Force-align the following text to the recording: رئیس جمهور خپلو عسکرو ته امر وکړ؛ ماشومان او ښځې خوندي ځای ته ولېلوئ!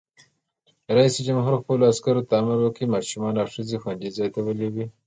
رئیس 0.95 1.15
جمهور 1.27 1.53
خپلو 1.61 1.83
عسکرو 1.91 2.27
ته 2.29 2.33
امر 2.41 2.57
وکړ؛ 2.61 2.83
ماشومان 2.95 3.33
او 3.37 3.47
ښځې 3.53 3.77
خوندي 3.81 4.09
ځای 4.17 4.29
ته 4.33 4.39
ولېلوئ! 4.43 4.85